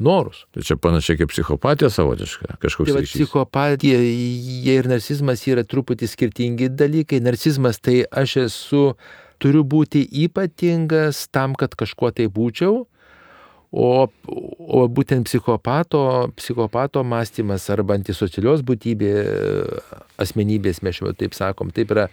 [0.00, 0.44] norus.
[0.54, 2.92] Tai čia panašiai kaip psichopatija savotiška, kažkoks.
[2.92, 7.22] Tai psichopatija jie ir narcizmas yra truputį skirtingi dalykai.
[7.24, 8.84] Narcizmas tai aš esu,
[9.42, 12.84] turiu būti ypatingas tam, kad kažkuo tai būčiau.
[13.70, 14.08] O,
[14.58, 16.02] o būtent psichopato,
[16.34, 19.12] psichopato mąstymas arba antisocialios būtybė
[20.18, 22.08] asmenybės, mes jau taip sakom, taip yra,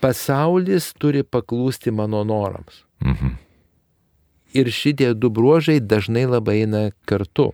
[0.00, 2.84] pasaulis turi paklūsti mano norams.
[3.04, 3.36] Mhm.
[4.56, 7.50] Ir šitie du bruožai dažnai labai eina kartu.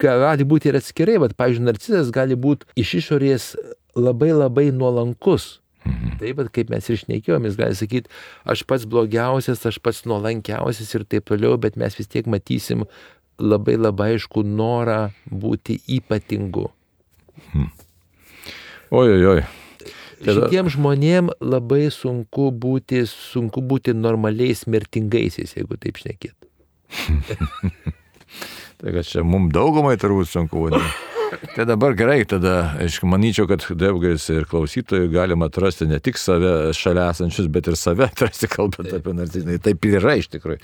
[0.00, 3.50] Gali būti ir atskirai, bet, pavyzdžiui, narcizas gali būti iš išorės
[3.96, 6.18] labai labai nuolankus, Mhm.
[6.20, 8.10] Taip, bet kaip mes ir šnekėjom, jis gali sakyti,
[8.44, 12.84] aš pats blogiausias, aš pats nuolankiausias ir taip toliau, bet mes vis tiek matysim
[13.40, 16.68] labai labai aišku norą būti ypatingu.
[17.54, 17.70] Hmm.
[18.90, 19.40] Oi, oi, oi.
[20.20, 20.44] Tada...
[20.44, 26.36] Šitiem žmonėm labai sunku būti, sunku būti normaliais mirtingaisiais, jeigu taip šnekėt.
[28.82, 30.68] tai kad čia mums daugumai turbūt sunku.
[30.74, 30.82] Ne?
[31.54, 36.72] Tai dabar gerai, tada, aišku, manyčiau, kad daugelis ir klausytojų galima atrasti ne tik save
[36.74, 39.60] šalia esančius, bet ir save atrasti, kalbant apie narcizinį.
[39.62, 40.58] Taip ir yra iš tikrųjų.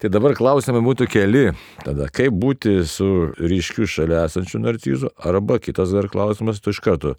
[0.00, 1.44] Tai dabar klausimai būtų keli.
[1.84, 7.14] Tada, kaip būti su ryškiu šalia esančiu narcizu, arba kitas dar klausimas, tu iš karto,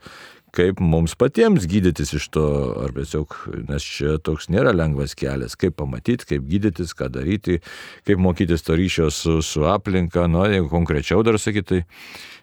[0.56, 2.46] kaip mums patiems gydytis iš to,
[2.84, 3.38] ar tiesiog,
[3.70, 7.62] nes čia toks nėra lengvas kelias, kaip pamatyti, kaip gydytis, ką daryti,
[8.08, 11.82] kaip mokytis to ryšio su, su aplinka, na, jeigu konkrečiau dar sakyti, tai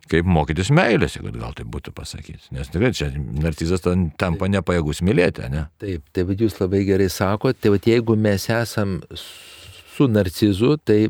[0.08, 2.48] kaip mokytis meilės, jeigu gal tai būtų pasakyti.
[2.56, 5.66] Nes tikrai čia narcizas tampa nepajėgus mylėti, ne?
[5.82, 11.00] Taip, tai vad jūs labai gerai sakote, tai vad jeigu mes esam su narcizu, tai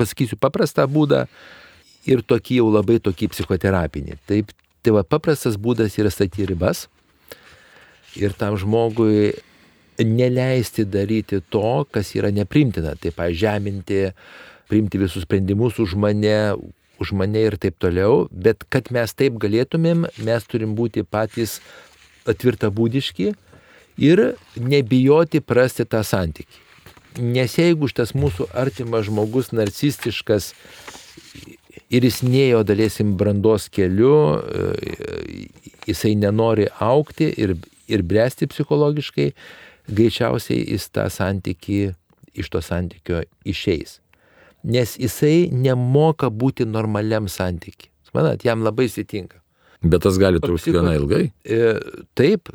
[0.00, 1.24] pasakysiu paprastą būdą
[2.10, 4.18] ir tokį jau labai tokį psichoterapinį.
[4.28, 4.50] Taip,
[4.84, 6.86] tai va paprastas būdas yra statyti ribas
[8.20, 9.32] ir tam žmogui
[9.98, 12.94] neleisti daryti to, kas yra neprimtina.
[12.98, 14.10] Tai pažeminti,
[14.68, 16.54] priimti visus sprendimus už mane,
[17.02, 21.60] už mane ir taip toliau, bet kad mes taip galėtumėm, mes turim būti patys
[22.30, 23.32] atvirtabūdiški
[24.02, 24.24] ir
[24.58, 26.62] nebijoti prasti tą santykį.
[27.22, 30.50] Nes jeigu šitas mūsų artimas žmogus narcistiškas
[31.94, 34.14] ir jis nejo dalėsim brandos keliu,
[35.88, 37.56] jisai nenori aukti ir,
[37.88, 39.32] ir bręsti psichologiškai,
[39.90, 41.82] greičiausiai jis tą santykį
[42.34, 44.00] iš to santykio išeis
[44.64, 47.90] nes jisai nemoka būti normaliam santykiui.
[48.14, 49.40] Manat, jam labai sitinka.
[49.82, 51.24] Bet tas gali trukti gana ilgai.
[51.42, 51.72] E,
[52.14, 52.46] taip,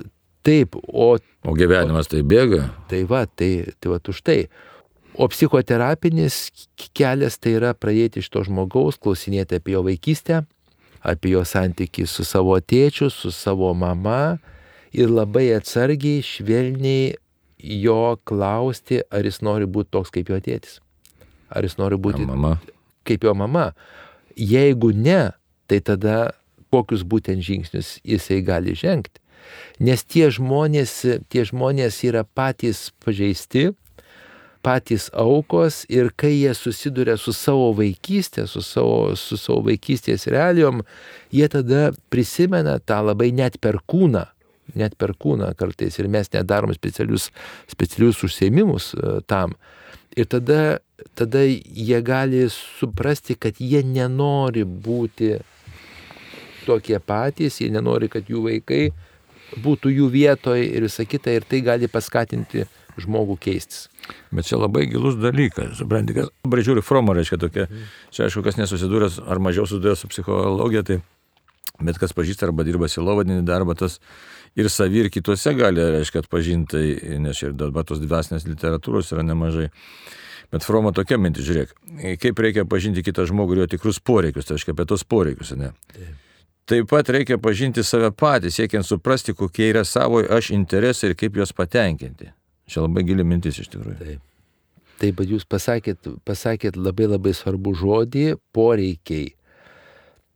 [0.47, 1.17] taip, o...
[1.19, 2.61] O gyvenimas tai bėga.
[2.87, 4.37] Tai va, tai, tai va už tai.
[5.19, 6.47] O psichoterapinis
[6.95, 10.43] kelias tai yra pradėti iš to žmogaus, klausinėti apie jo vaikystę,
[11.03, 14.37] apie jo santykių su savo tėčiu, su savo mama
[14.95, 17.17] ir labai atsargiai, švelniai
[17.59, 20.79] jo klausti, ar jis nori būti toks kaip jo tėtis
[21.49, 22.57] ar jis nori būti mama.
[23.07, 23.71] kaip jo mama.
[24.37, 25.31] Jeigu ne,
[25.67, 26.31] tai tada
[26.69, 29.19] kokius būtent žingsnius jisai gali žengti.
[29.81, 30.93] Nes tie žmonės,
[31.31, 33.71] tie žmonės yra patys pažeisti,
[34.65, 40.83] patys aukos ir kai jie susiduria su savo vaikystė, su savo, su savo vaikystės realijom,
[41.31, 44.25] jie tada prisimena tą labai net per kūną,
[44.79, 47.29] net per kūną kartais ir mes nedarom specialius,
[47.71, 49.55] specialius užsiemimus e, tam.
[50.17, 50.79] Ir tada,
[51.15, 55.37] tada jie gali suprasti, kad jie nenori būti
[56.65, 58.89] tokie patys, jie nenori, kad jų vaikai
[59.63, 62.67] būtų jų vietoje ir visa kita, ir tai gali paskatinti
[62.99, 63.87] žmogų keistis.
[64.31, 65.77] Bet čia labai gilus dalykas.
[65.79, 67.67] Supranti, kad bražiūri Fromo reiškia tokia,
[68.15, 70.99] čia aišku, kas nesusidūręs ar mažiau susidūręs su psichologija, tai
[71.79, 73.99] bet kas pažįsta arba dirba silovadinį darbą, tas
[74.59, 79.25] ir savi, ir kitose gali, reiškia, atpažinti, tai, nes ir dabar tos dvasinės literatūros yra
[79.25, 79.69] nemažai.
[80.49, 81.75] Bet Fromo tokia mintis, žiūrėk,
[82.23, 85.75] kaip reikia pažinti kitą žmogų ir jo tikrus poreikius, tai reiškia apie tos poreikius, ne?
[85.93, 86.17] Taip.
[86.69, 91.39] Taip pat reikia pažinti save patys, siekiant suprasti, kokie yra savo aš interesai ir kaip
[91.39, 92.29] juos patenkinti.
[92.69, 93.97] Čia labai gili mintis iš tikrųjų.
[93.99, 94.25] Taip.
[94.99, 99.33] Taip, bet jūs pasakėt, pasakėt labai labai svarbu žodį- poreikiai.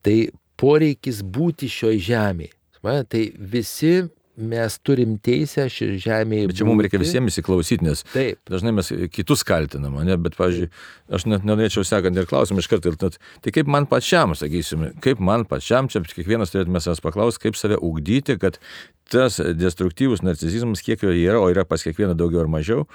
[0.03, 0.17] Tai
[0.57, 2.53] poreikis būti šioje žemėje.
[2.83, 6.47] Tai visi mes turim teisę šį žemėje.
[6.49, 8.39] Bet čia mums reikia visiems įsiklausyti, nes Taip.
[8.49, 10.17] dažnai mes kitus kaltinam, ne?
[10.17, 10.69] bet, pavyzdžiui,
[11.13, 15.45] aš net norėčiau sekant ir klausimą iš karto, tai kaip man pačiam, sakysime, kaip man
[15.49, 18.57] pačiam, čia kiekvienas turėtume savęs paklausti, kaip save ugdyti, kad
[19.13, 22.87] tas destruktyvus narcisizmas, kiek jo yra, o yra pas kiekvieną daugiau ar mažiau,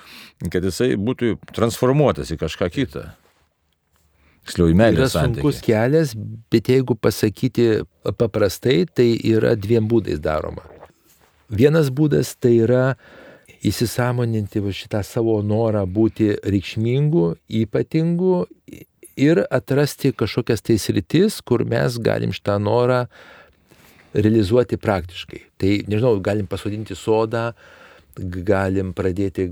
[0.51, 3.05] kad jisai būtų transformuotas į kažką kitą.
[4.49, 5.03] Tiksliau, į meilę.
[5.03, 6.15] Yra sunkus kelias,
[6.51, 7.85] bet jeigu pasakyti
[8.17, 10.65] paprastai, tai yra dviem būdais daroma.
[11.49, 12.99] Vienas būdas tai yra
[13.65, 18.45] įsisamoninti šitą savo norą būti reikšmingu, ypatingu
[19.19, 23.07] ir atrasti kažkokias tai sritis, kur mes galim šitą norą
[24.15, 25.41] realizuoti praktiškai.
[25.59, 27.51] Tai, nežinau, galim pasodinti sodą,
[28.19, 29.49] galim pradėti,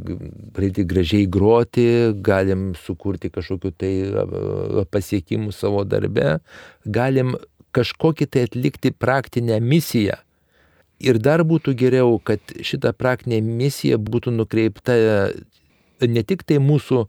[0.55, 3.93] pradėti gražiai groti, galim sukurti kažkokiu tai
[4.93, 6.39] pasiekimų savo darbe,
[6.85, 7.37] galim
[7.77, 10.21] kažkokį tai atlikti praktinę misiją
[11.03, 14.97] Ir dar būtų geriau, kad šita praktinė misija būtų nukreipta
[16.01, 17.05] ne tik tai mūsų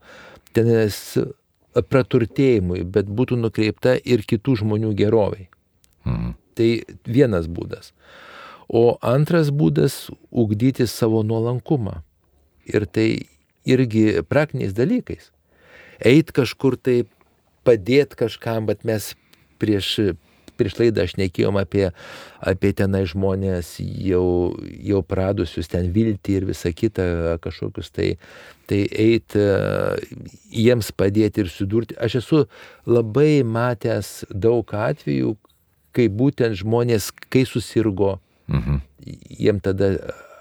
[0.55, 1.17] tenės
[1.87, 5.47] praturtėjimui, bet būtų nukreipta ir kitų žmonių geroviai.
[6.07, 6.35] Mhm.
[6.57, 6.69] Tai
[7.05, 7.93] vienas būdas.
[8.67, 12.01] O antras būdas- ugdyti savo nuolankumą.
[12.65, 13.27] Ir tai
[13.65, 15.31] irgi praktiniais dalykais.
[16.03, 17.05] Eit kažkur tai,
[17.63, 19.15] padėti kažkam, bet mes
[19.59, 20.15] prieš
[20.57, 21.87] prieš laidą aš nekėjom apie,
[22.41, 24.27] apie tenai žmonės jau,
[24.91, 27.07] jau pradusius ten viltį ir visą kitą
[27.43, 28.09] kažkokius tai,
[28.69, 29.43] tai eiti
[30.51, 31.97] jiems padėti ir sudurti.
[32.01, 32.43] Aš esu
[32.89, 35.35] labai matęs daug atvejų,
[35.95, 38.17] kai būtent žmonės, kai susirgo,
[38.51, 38.81] mhm.
[39.39, 39.95] jiem tada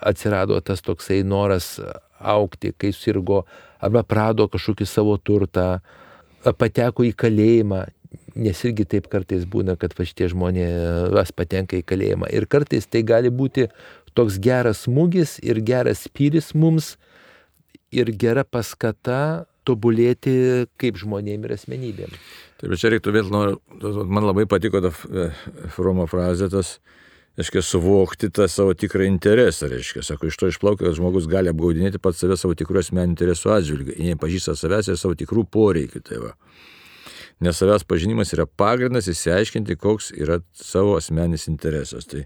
[0.06, 1.76] atsirado tas toksai noras
[2.20, 3.44] aukti, kai susirgo
[3.82, 5.80] arba prado kažkokį savo turtą,
[6.56, 7.82] pateko į kalėjimą,
[8.36, 12.30] nes irgi taip kartais būna, kad va šitie žmonės patenka į kalėjimą.
[12.36, 13.68] Ir kartais tai gali būti
[14.16, 16.94] toks geras smūgis ir geras spyris mums
[17.94, 22.12] ir gera paskata tobulėti kaip žmonėm ir asmenybėm.
[22.60, 23.58] Taip, bet čia reiktų vėl, noriu,
[24.06, 25.26] man labai patiko ta e,
[25.74, 26.76] Fromo frazė, tas,
[27.36, 32.00] reiškia, suvokti tą savo tikrą interesą, reiškia, sako, iš to išplaukia, kad žmogus gali apgaudinėti
[32.02, 36.04] pats save savo tikrų asmeninių interesų atžvilgių, nepažįsta savęs ir savo tikrų poreikių.
[36.06, 36.32] Tai va
[37.40, 42.08] nes savęs pažinimas yra pagrindas įsiaiškinti, koks yra savo asmenis interesas.
[42.08, 42.24] Tai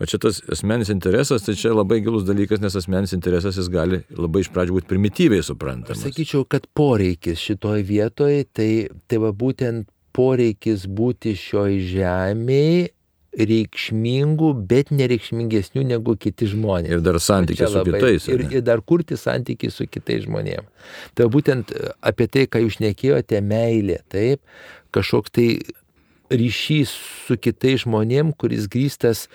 [0.00, 4.00] o čia tas asmenis interesas, tai čia labai gilus dalykas, nes asmenis interesas jis gali
[4.16, 6.00] labai iš pradžių būti primityviai suprantamas.
[6.00, 8.70] Aš sakyčiau, kad poreikis šitoje vietoje, tai,
[9.10, 12.95] tai va būtent poreikis būti šioje žemėje
[13.36, 16.94] reikšmingų, bet nereikšmingesnių negu kiti žmonės.
[16.96, 18.28] Ir dar santykiai su kitais.
[18.32, 20.92] Ir, ir dar kurti santykiai su kitais žmonėmis.
[21.18, 24.40] Tai būtent apie tai, ką jūs nekėjote, meilė, taip,
[24.96, 25.48] kažkoks tai
[26.32, 26.94] ryšys
[27.26, 29.26] su kitais žmonėmis, kuris grįstas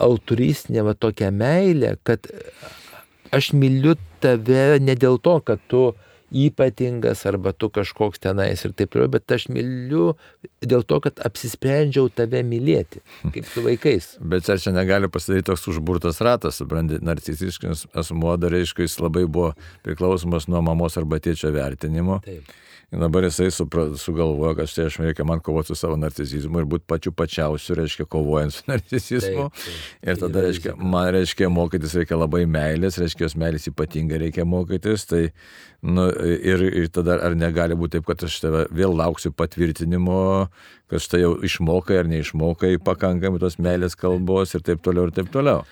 [0.00, 2.24] altruistinė va tokia meilė, kad
[3.36, 5.90] aš myliu tave ne dėl to, kad tu
[6.30, 10.14] ypatingas arba tu kažkoks tenais ir taip toliau, bet aš myliu
[10.62, 13.02] dėl to, kad apsisprendžiau tave mylėti,
[13.34, 14.12] kaip su vaikais.
[14.20, 19.26] Bet ar čia negali pasidaryti toks užburtas ratas, supranti, narcisistiškas asmuo, dar aišku, jis labai
[19.26, 19.52] buvo
[19.86, 22.20] priklausomas nuo mamos arba tėčio vertinimo.
[22.26, 22.50] Taip.
[22.90, 26.64] Ir dabar jisai supra, sugalvojo, kad štai aš reikia man kovoti su savo narcisizmu ir
[26.66, 29.44] būti pačiu pačiausiu, reiškia, kovojant su narcisizmu.
[29.46, 30.08] Taip, taip.
[30.10, 35.06] Ir tada, reiškia, man reiškia mokytis reikia labai meilės, reiškia, jos meilės ypatingai reikia mokytis.
[35.06, 35.22] Tai,
[35.86, 40.48] nu, ir, ir tada ar negali būti taip, kad aš tave vėl lauksiu patvirtinimo,
[40.90, 45.30] kad štai jau išmokai ar neišmokai pakankamai tos meilės kalbos ir taip toliau ir taip
[45.32, 45.64] toliau.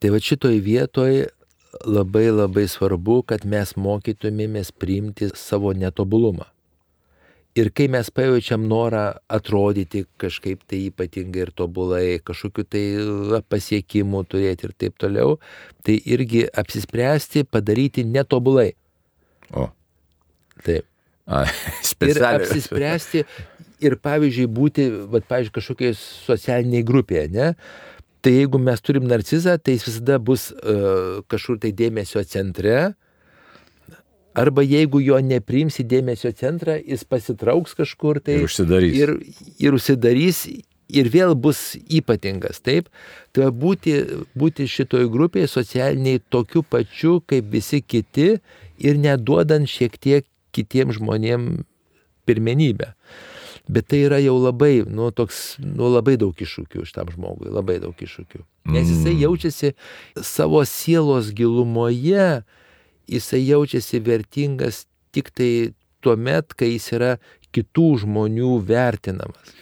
[0.00, 1.26] Tai va šitoj vietoj
[1.86, 6.48] labai labai svarbu, kad mes mokytumėmės priimti savo netobulumą.
[7.58, 12.84] Ir kai mes pajaučiam norą atrodyti kažkaip tai ypatingai ir tobulai, kažkokiu tai
[13.50, 15.34] pasiekimų turėti ir taip toliau,
[15.82, 18.70] tai irgi apsispręsti padaryti netobulai.
[19.50, 19.66] O.
[20.66, 20.86] Taip.
[21.30, 21.44] A,
[22.10, 23.24] Ir apsispręsti
[23.80, 27.52] ir pavyzdžiui būti, va, pavyzdžiui, kažkokiai socialiniai grupėje, ne?
[28.20, 32.90] Tai jeigu mes turim narcizą, tai jis visada bus uh, kažkur tai dėmesio centre.
[34.36, 38.98] Arba jeigu jo nepriimsi dėmesio centrą, jis pasitrauks kažkur tai Ir užsidarys.
[38.98, 39.14] ir,
[39.58, 40.42] ir užsidarys
[40.90, 42.90] ir vėl bus ypatingas, taip?
[43.34, 43.96] Tai būti,
[44.38, 48.36] būti šitoj grupėje socialiniai tokiu pačiu kaip visi kiti
[48.78, 51.64] ir neduodant šiek tiek kitiems žmonėms
[52.28, 52.92] pirmenybę.
[53.70, 57.94] Bet tai yra jau labai, nu, toks, nu, labai daug iššūkių šitam žmogui, labai daug
[57.94, 58.42] iššūkių.
[58.74, 59.74] Nes jisai jaučiasi
[60.26, 62.42] savo sielos gilumoje,
[63.10, 64.84] jisai jaučiasi vertingas
[65.14, 65.50] tik tai
[66.02, 67.12] tuo met, kai jis yra
[67.54, 69.54] kitų žmonių vertinamas.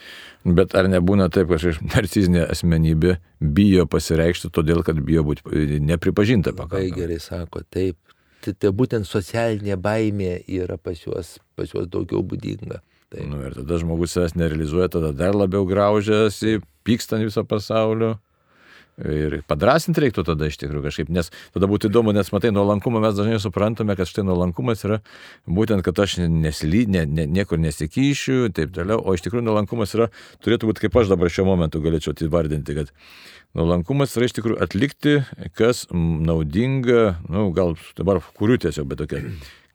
[0.49, 6.95] Bet ar nebūna taip, kad narcizinė asmenybė bijo pasireikšti todėl, kad bijo būti nepripažinta pakankamai?
[6.97, 7.99] gerai sako, taip.
[8.45, 12.81] Tai, tai būtent socialinė baimė yra pas juos, pas juos daugiau būdinga.
[13.09, 13.25] Taip.
[13.25, 18.19] Nu, ir tada žmogus savęs nerealizuoja, tada dar labiau graužiasi, pyksta ant viso pasaulio.
[18.99, 23.15] Ir padrasinti reiktų tada iš tikrųjų kažkaip, nes tada būtų įdomu, nes matai, nuolankumą mes
[23.15, 24.99] dažnai suprantame, kad štai nuolankumas yra
[25.47, 30.09] būtent, kad aš nesly, ne, ne, niekur nesikyšiu, taip toliau, o iš tikrųjų nuolankumas yra,
[30.43, 32.91] turėtų būti kaip aš dabar šiuo momentu galėčiau įvardinti, kad
[33.59, 35.15] nuolankumas yra iš tikrųjų atlikti,
[35.55, 39.23] kas naudinga, na, nu, gal dabar kuriu tiesiog, bet tokia,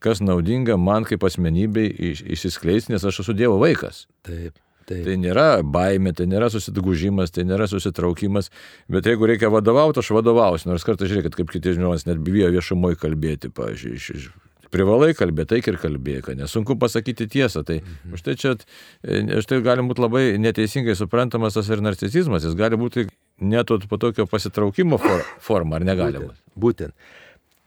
[0.03, 4.05] kas naudinga man kaip asmenybei iš, išsiskleisti, nes aš esu Dievo vaikas.
[4.27, 4.59] Taip.
[4.85, 5.03] Taip.
[5.07, 8.49] Tai nėra baimė, tai nėra susidgužimas, tai nėra susitraukimas,
[8.91, 10.69] bet jeigu reikia vadovauti, aš vadovausiu.
[10.71, 14.31] Nors kartais žiūrėkit, kaip kiti žmonės net bijo viešumoje kalbėti, pavyzdžiui,
[14.73, 17.61] privalai kalbėti, taik ir kalbėk, nesunku pasakyti tiesą.
[17.63, 18.13] Tai Mhm.
[18.17, 18.55] už tai čia,
[19.37, 23.07] už tai gali būti labai neteisingai suprantamas tas ir narcisizmas, jis gali būti
[23.39, 26.25] net po tokio pasitraukimo for, forma, ar negali Būtent.
[26.25, 26.41] būti.
[26.57, 26.91] Būtent.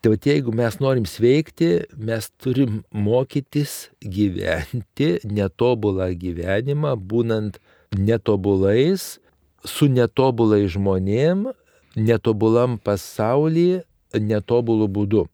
[0.06, 7.56] Tai vat jeigu mes norim sveikti, mes turim mokytis gyventi netobulą gyvenimą, būnant
[7.98, 9.16] netobulais,
[9.66, 11.48] su netobulai žmonėm,
[11.98, 13.80] netobulam pasaulyje,
[14.14, 15.24] netobulų būdu.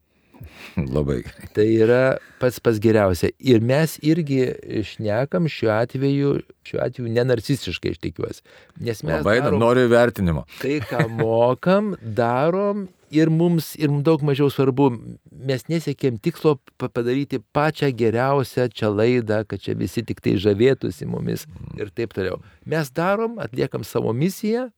[0.80, 1.18] Labai.
[1.52, 2.00] Tai yra
[2.40, 3.28] pats pas geriausia.
[3.44, 4.40] Ir mes irgi
[4.88, 6.32] šnekam šiuo atveju,
[6.64, 8.40] šiuo atveju nenarcistiškai, aš tikiuosi.
[8.80, 10.48] Nes mes Labai darom noriu vertinimo.
[10.64, 14.88] tai, ką mokam, darom ir mums ir mums daug mažiau svarbu,
[15.30, 21.08] mes nesiekėm tikslo pa- padaryti pačią geriausią čia laidą, kad čia visi tik tai žavėtųsi
[21.08, 21.46] mumis
[21.78, 22.40] ir taip toliau.
[22.64, 24.70] Mes darom, atliekam savo misiją,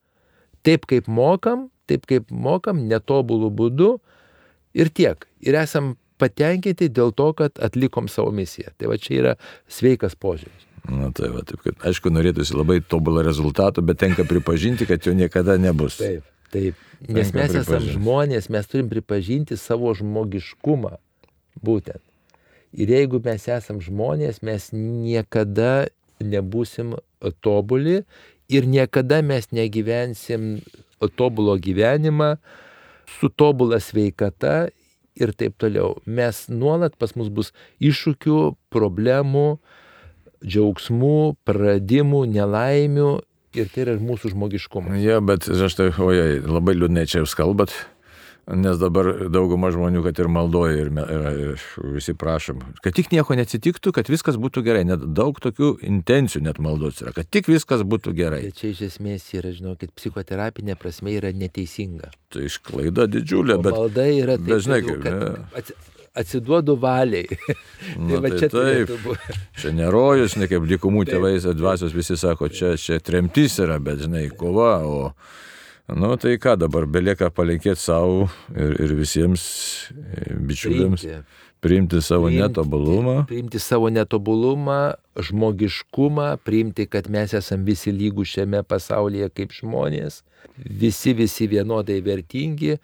[0.66, 3.90] taip kaip mokam, taip kaip mokam, netobulų būdu
[4.75, 5.29] ir tiek.
[5.44, 8.75] Ir esam patenkinti dėl to, kad atlikom savo misiją.
[8.79, 9.35] Tai va čia yra
[9.70, 10.70] sveikas požiūris.
[10.90, 15.14] Na tai va, taip kad, aišku, norėtųsi labai tobulą rezultatų, bet tenka pripažinti, kad jo
[15.16, 15.97] niekada nebus.
[16.03, 16.78] Taip, taip.
[17.04, 20.96] Nes Tenka mes esame žmonės, mes turim pripažinti savo žmogiškumą.
[21.64, 22.02] Būtent.
[22.74, 25.86] Ir jeigu mes esame žmonės, mes niekada
[26.22, 26.94] nebūsim
[27.44, 28.02] tobuli
[28.50, 30.62] ir niekada mes negyvensim
[31.16, 32.36] tobulo gyvenimą
[33.18, 34.70] su tobula sveikata
[35.14, 36.00] ir taip toliau.
[36.06, 38.40] Mes nuolat pas mus bus iššūkių,
[38.74, 39.46] problemų,
[40.44, 43.10] džiaugsmų, praradimų, nelaimių
[43.54, 45.00] ir tai yra mūsų žmogiškumas.
[45.02, 47.74] Ja, bet aš tai, ojai, labai liūdnai čia jūs kalbat,
[48.50, 51.64] nes dabar dauguma žmonių, kad ir maldoja, ir, ir,
[51.94, 54.84] visi prašom, kad tik nieko neatsitiktų, kad viskas būtų gerai.
[54.88, 58.42] Net daug tokių intencijų net maldos yra, kad tik viskas būtų gerai.
[58.48, 62.12] Tai čia iš esmės yra, žinokit, psichoterapinė prasme yra neteisinga.
[62.34, 63.76] Tai išklaida didžiulė, O bet...
[63.78, 65.74] malda yra taip, dažnai kaip, kad
[66.14, 67.27] atsiduodu valiai.
[67.98, 68.92] Na, tai va tai čia taip.
[69.61, 74.29] Čia nerojus, ne kaip dykumų tėvai, dvasios visi sako, čia, čia tremtis yra, bet žinai,
[74.38, 75.00] kova, o...
[75.85, 79.42] Nu tai ką dabar, belieka palinkėti savo ir, ir visiems
[79.92, 81.42] e, bičiuliams Priimti.
[81.61, 83.16] priimti savo Priimti- netobulumą.
[83.29, 90.22] Priimti savo netobulumą, žmogiškumą, priimti, kad mes esame visi lygų šiame pasaulyje kaip žmonės,
[90.57, 92.78] visi, visi vienodai vertingi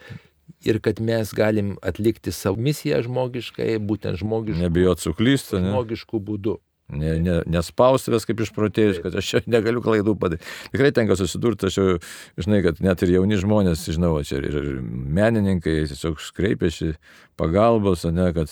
[0.67, 5.73] ir kad mes galim atlikti savo misiją žmogiškai, būtent žmogiškų, Nebijot suklysti, ne?
[5.73, 6.57] žmogiškų būdų.
[6.91, 10.47] ne, ne, nespaustuvės kaip išprotėjus, kad aš čia negaliu klaidų padaryti.
[10.73, 11.99] Tikrai tenka susidurti, aš jau,
[12.41, 14.81] žinai, kad net ir jauni žmonės, žinau, čia ir, ir
[15.21, 16.97] menininkai tiesiog kreipiasi
[17.41, 18.51] pagalbos, ne, kad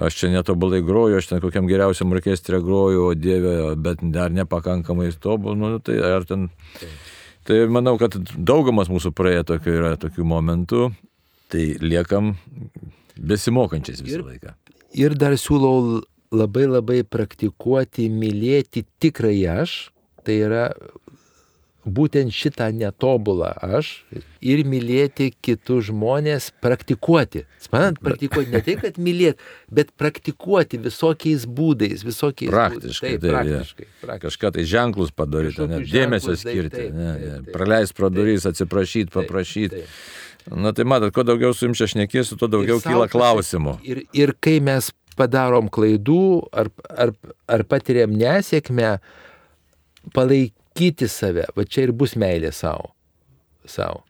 [0.00, 5.10] aš čia netobulai groju, aš ten kokiam geriausiam orkestrė groju, o dieve, bet dar nepakankamai
[5.20, 6.50] tobul, nu, tai ar ten...
[7.50, 10.90] Tai manau, kad daugumas mūsų praėjo tokių yra tokių momentų
[11.50, 12.34] Tai liekam
[13.18, 14.54] besimokančiais visą Ir- laiką.
[14.94, 16.00] Ir dar siūlau
[16.34, 19.74] labai labai praktikuoti, mylėti tikrąjį aš,
[20.26, 20.64] tai yra
[21.86, 24.04] būtent šitą netobulą aš
[24.44, 27.46] ir mylėti kitus žmonės, praktikuoti.
[27.72, 29.40] Man praktikuoti ne tai, kad mylėti,
[29.72, 33.00] bet praktikuoti visokiais būdais, visokiais Praktiškai, būdais.
[33.00, 33.34] taip, Taip, jo.
[33.38, 33.86] praktiškai.
[34.04, 34.20] praktiškai.
[34.26, 37.52] Kažką tai ženklus padaryti, net dėmesio taip, skirti, taip, ne, taip, ne, taip.
[37.56, 38.18] praleist pro Taip.
[38.20, 39.80] durys, atsiprašyti, Taip, paprašyti.
[39.80, 39.86] taip.
[40.48, 43.76] Na tai matot, kuo daugiau su jums čia šnekėsiu, tuo daugiau Ir kyla klausimų.
[43.84, 46.22] Ir, ir kai mes padarom klaidų
[46.56, 47.12] ar, ar,
[47.50, 48.94] ar patiriam nesėkmę,
[50.16, 52.94] palaikyti save, va čia ir bus meilė savo.
[53.68, 54.00] Sau.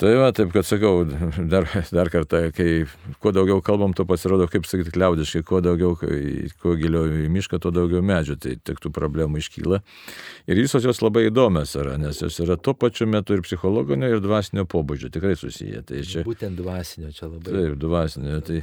[0.00, 1.02] Tai va, taip kad sakau,
[1.52, 2.86] dar, dar kartą, kai
[3.20, 5.92] kuo daugiau kalbam, to pasirodo, kaip sakyti, liaudiškai, kuo daugiau,
[6.62, 9.82] kuo giliau į mišką, tuo daugiau medžių, tai tik tų problemų iškyla.
[10.48, 14.22] Ir visos jos labai įdomios yra, nes jos yra tuo pačiu metu ir psichologinio, ir
[14.24, 15.82] dvasinio pobūdžio, tikrai susiję.
[15.90, 17.52] Tai čia, Būtent dvasinio čia labai.
[17.52, 18.62] taip, dvasinio, tai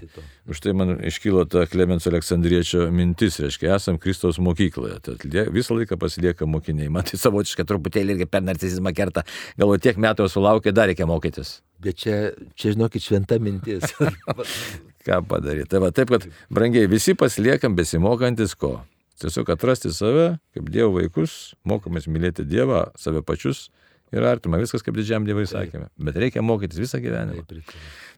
[0.49, 5.77] už tai man iškylo ta Klemens Aleksandriečio mintis, reiškia, esam Kristaus mokykloje, tad lie- visą
[5.77, 6.89] laiką pasilieka mokiniai.
[6.97, 9.21] Man tai savotiškai truputėlį irgi per narcisizmą kerta,
[9.61, 11.61] galvoju, tiek metų jau sulaukė, dar reikia mokytis.
[11.79, 13.93] Bet čia, čia, žinokit, šventa mintis.
[15.05, 15.69] Ką padaryti?
[15.69, 18.81] Tai va, taip, kad brangiai visi pasiliekam besimokantis ko.
[19.17, 23.69] Tiesiog atrasti save kaip Dievo vaikus, mokomės mylėti Dievą, save pačius
[24.13, 24.59] ir artimą.
[24.61, 25.89] Viskas kaip didžiam Dievui sakėme.
[25.97, 27.45] Bet reikia mokytis visą gyvenimą.
[27.49, 27.73] Taip.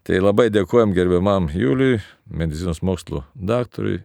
[0.08, 4.02] Tai labai dėkojom gerbiamam Juliui, medicinos mokslų daktarui,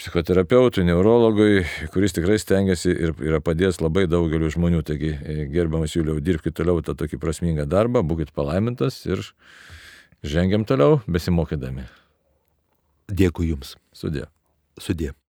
[0.00, 4.82] psichoterapeutui, neurologui, kuris tikrai stengiasi ir yra padėjęs labai daugeliu žmonių.
[4.88, 9.22] Taigi, e, gerbiamas Juliau, dirbkite toliau tą tokį prasmingą darbą, būkite palaimintas ir
[10.24, 11.88] žengiam toliau besimokydami.
[13.10, 13.76] Dėkui Jums.
[13.92, 14.28] Sudė.
[14.80, 15.12] Sudė.